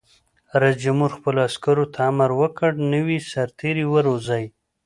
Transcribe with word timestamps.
رئیس 0.61 0.77
جمهور 0.85 1.11
خپلو 1.17 1.39
عسکرو 1.49 1.85
ته 1.93 1.99
امر 2.09 2.29
وکړ؛ 2.41 2.71
نوي 2.93 3.17
سرتېري 3.31 3.85
وروزیئ! 3.89 4.45